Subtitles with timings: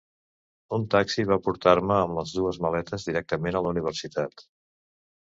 [0.77, 4.47] Un taxi va portar-me, amb les dues maletes, directament a la Universitat.